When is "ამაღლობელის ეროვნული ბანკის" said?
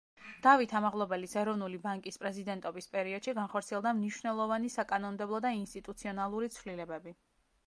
0.77-2.17